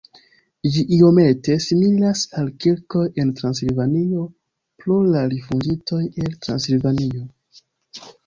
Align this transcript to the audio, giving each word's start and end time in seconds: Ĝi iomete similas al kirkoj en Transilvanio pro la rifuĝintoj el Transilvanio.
Ĝi 0.75 0.83
iomete 0.95 1.57
similas 1.65 2.23
al 2.43 2.47
kirkoj 2.63 3.03
en 3.23 3.29
Transilvanio 3.41 4.25
pro 4.83 4.97
la 5.17 5.23
rifuĝintoj 5.35 6.01
el 6.25 6.33
Transilvanio. 6.47 7.25